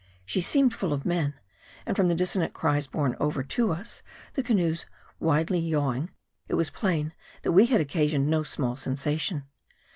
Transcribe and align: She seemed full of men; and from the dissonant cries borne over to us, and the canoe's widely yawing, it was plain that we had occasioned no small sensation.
She 0.25 0.41
seemed 0.41 0.73
full 0.73 0.93
of 0.93 1.05
men; 1.05 1.35
and 1.85 1.95
from 1.95 2.07
the 2.07 2.15
dissonant 2.15 2.53
cries 2.55 2.87
borne 2.87 3.15
over 3.19 3.43
to 3.43 3.71
us, 3.71 3.99
and 4.29 4.33
the 4.33 4.41
canoe's 4.41 4.87
widely 5.19 5.59
yawing, 5.59 6.09
it 6.47 6.55
was 6.55 6.71
plain 6.71 7.13
that 7.43 7.51
we 7.51 7.67
had 7.67 7.81
occasioned 7.81 8.27
no 8.27 8.41
small 8.41 8.75
sensation. 8.75 9.43